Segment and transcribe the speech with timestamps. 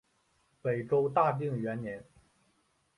[0.63, 2.03] 北周大定元年。